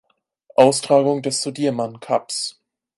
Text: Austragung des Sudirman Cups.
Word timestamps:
Austragung 0.55 1.21
des 1.21 1.43
Sudirman 1.43 1.99
Cups. 1.99 2.59